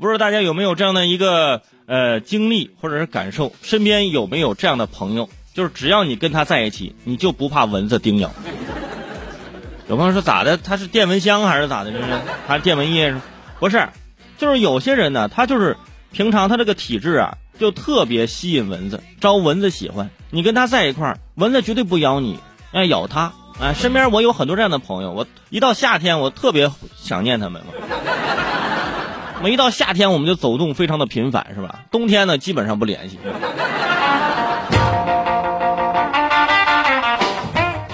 [0.00, 3.52] 不知道大家有没有这样的一个呃经历或者是感受？
[3.62, 5.28] 身边有没有这样的朋友？
[5.54, 8.30] 就是只要你跟他在一起，你就不怕蚊子叮咬。
[9.88, 10.56] 有朋友说咋的？
[10.56, 11.92] 他是电蚊香还是咋的？
[11.92, 12.04] 这是
[12.46, 13.14] 还是电蚊液？
[13.60, 13.88] 不是，
[14.36, 15.76] 就是有些人呢，他就是
[16.10, 20.10] 平常他这个体质啊，就特别吸引蚊子，招蚊子喜欢。
[20.30, 22.40] 你跟他在一块儿，蚊子绝对不咬你，
[22.72, 23.32] 哎，咬他。
[23.60, 27.62] 哎，身边我有很多这样的朋友，我一到夏天，我特别想念他们。
[29.50, 31.84] 一到夏天，我们就走动非常的频繁，是吧？
[31.90, 33.18] 冬天呢，基本上不联系。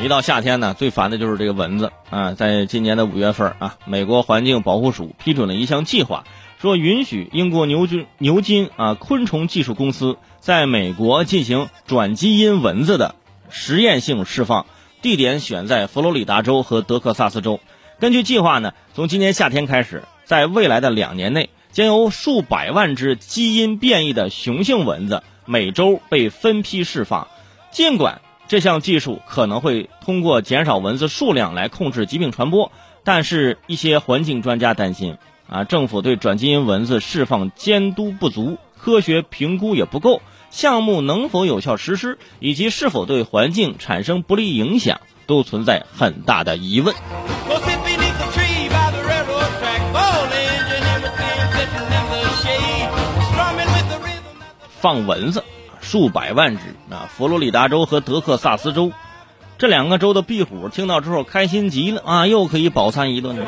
[0.02, 2.32] 一到夏天呢，最烦的就是这个蚊子啊！
[2.32, 6.24] 在今年的五月份啊，美国环境保护署批准了一项计划，
[6.58, 13.14] 说允许英国牛津牛津啊昆虫技术公司在美国进行转基因蚊子的
[13.50, 14.64] 实验性释放，
[15.02, 17.60] 地点选在佛罗里达州和德克萨斯州。
[17.98, 27.26] 根据计划呢，从今年夏天开始，在未来的两年内，将有数百万只基因变异的雄性蚊子每周被分批释放。
[27.72, 32.70] 尽管这项技术可能会通过减少蚊子数量来控制疾病传播，
[33.02, 35.16] 但是一些环境专家担心，
[35.48, 46.94] 啊，政府对转基因蚊子释放监督不足，科学评估也不够，项目能否有效实施，以及是否对环境产生不利影响，都存在很大的疑问。
[54.80, 55.44] 放蚊子。
[55.82, 57.08] 数百万只啊！
[57.16, 58.92] 佛罗里达州和德克萨斯州
[59.56, 63.46] 这两个州的壁虎听到之后开心极了啊，又可以饱餐一顿了。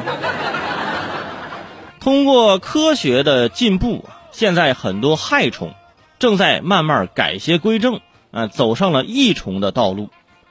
[2.01, 5.75] 通过科学的进步，现在很多害虫
[6.19, 10.09] 正在慢慢改邪归正啊，走上了益虫的道路。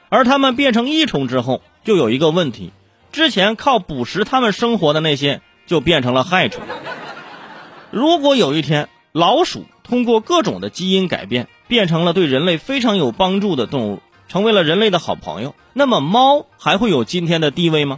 [0.09, 2.71] 而它们变成益虫之后，就有一个问题：
[3.11, 6.61] 之前靠捕食它们生活的那些就变成了害虫。
[7.89, 15.55] 如果有一天老鼠通过各种的基因改变，变成了对人类非常有帮助的动物，成为了人类的好朋友。
[15.73, 17.97] 那么猫还会有今天的地位吗？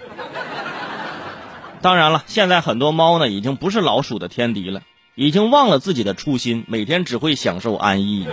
[1.82, 4.82] 当然了，现在很多猫呢已经不是老鼠的天敌了，
[5.16, 8.26] 已经忘了自己的初心，每天只会享受安逸。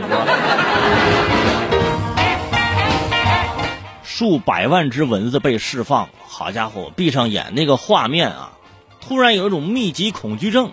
[4.04, 8.52] 数百万只蚊子被释放，好家伙，闭上眼那个画面啊，
[9.00, 10.72] 突然有一种密集恐惧症。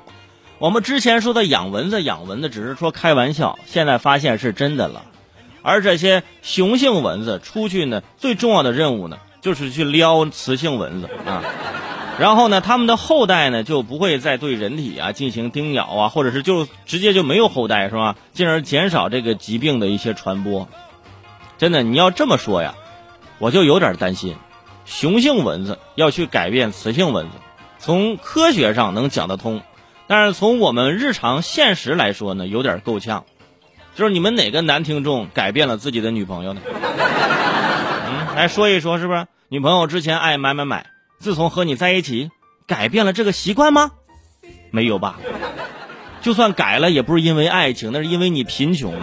[0.59, 5.03] 我们之前说的养蚊子，养蚊子只是说开玩笑，现在发现是真的了。
[5.61, 11.43] 而这些雄性蚊子出去呢，最重要的任务呢，就是去撩雌性蚊子啊。
[12.19, 18.15] 然后呢，它们的后代呢，就不会再对人体啊进行叮咬啊，或者是就直接就没有后代，是吧？
[18.33, 20.67] 进而减少这个疾病的一些传播。
[21.59, 22.73] 真的，你要这么说呀，
[23.37, 24.35] 我就有点担心，
[24.85, 27.33] 雄性蚊子要去改变雌性蚊子，
[27.77, 29.61] 从科学上能讲得通。
[30.07, 33.25] 但是从我们日常现实来说呢，有点够呛。
[33.95, 36.61] 就是你们哪个男听众改变了自己的女朋友呢？
[36.69, 39.25] 嗯，来说一说，是不是？
[39.49, 40.85] 女朋友之前爱买买买，
[41.19, 42.29] 自从和你在一起，
[42.67, 43.91] 改变了这个习惯吗？
[44.71, 45.19] 没有吧？
[46.21, 48.93] 就算改了，也不是因为爱情，那是因为你贫穷。